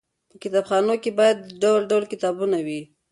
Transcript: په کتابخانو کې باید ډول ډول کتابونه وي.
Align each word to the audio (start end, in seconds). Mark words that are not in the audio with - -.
په 0.29 0.35
کتابخانو 0.43 0.95
کې 1.03 1.11
باید 1.19 1.37
ډول 1.61 1.81
ډول 1.91 2.03
کتابونه 2.11 2.57
وي. 2.65 2.81